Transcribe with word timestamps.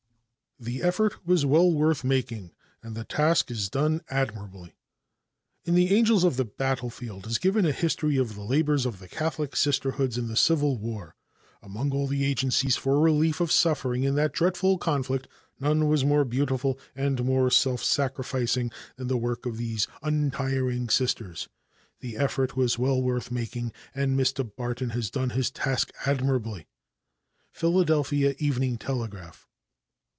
The 0.63 0.83
Effort 0.83 1.25
"Was 1.25 1.43
Well 1.43 1.71
Worth 1.71 2.03
Making, 2.03 2.51
and 2.83 2.93
the 2.93 3.03
Task 3.03 3.49
is 3.49 3.67
Done 3.67 4.03
Admirably." 4.11 4.75
In 5.65 5.73
the 5.73 5.91
"Angels 5.91 6.23
of 6.23 6.37
the 6.37 6.45
Battlefield" 6.45 7.25
is 7.25 7.39
given 7.39 7.65
a 7.65 7.71
history 7.71 8.15
of 8.17 8.35
the 8.35 8.43
labors 8.43 8.85
of 8.85 8.99
the 8.99 9.07
Catholic 9.07 9.55
Sisterhoods 9.55 10.19
in 10.19 10.27
the 10.27 10.35
Civil 10.35 10.77
War. 10.77 11.15
Among 11.63 11.91
all 11.91 12.05
the 12.05 12.23
agencies 12.23 12.75
for 12.75 12.99
relief 12.99 13.41
of 13.41 13.51
suffering 13.51 14.03
in 14.03 14.13
that 14.17 14.33
dreadful 14.33 14.77
conflict, 14.77 15.27
none 15.59 15.87
was 15.87 16.05
more 16.05 16.23
beautiful 16.23 16.77
and 16.95 17.25
more 17.25 17.49
self 17.49 17.83
sacrificing 17.83 18.69
than 18.97 19.07
the 19.07 19.17
work 19.17 19.47
of 19.47 19.57
these 19.57 19.87
untiring 20.03 20.89
Sisters. 20.89 21.49
The 22.01 22.17
effort 22.17 22.55
was 22.55 22.77
well 22.77 23.01
worth 23.01 23.31
making, 23.31 23.71
and 23.95 24.15
Mr. 24.15 24.47
Barton 24.55 24.91
has 24.91 25.09
done 25.09 25.31
his 25.31 25.49
task 25.49 25.91
admirably. 26.05 26.67
Philadelphia 27.51 28.35
Evening 28.37 28.77
Telegraph. 28.77 29.47